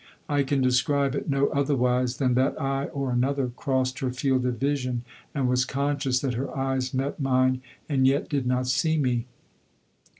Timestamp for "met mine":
6.91-7.61